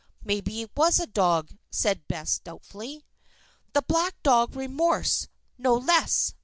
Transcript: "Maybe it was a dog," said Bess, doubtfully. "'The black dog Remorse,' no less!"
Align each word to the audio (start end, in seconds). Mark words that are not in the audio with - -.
"Maybe 0.23 0.63
it 0.63 0.71
was 0.75 0.99
a 0.99 1.05
dog," 1.05 1.51
said 1.69 2.07
Bess, 2.07 2.39
doubtfully. 2.39 3.05
"'The 3.73 3.83
black 3.83 4.15
dog 4.23 4.55
Remorse,' 4.55 5.27
no 5.59 5.75
less!" 5.75 6.33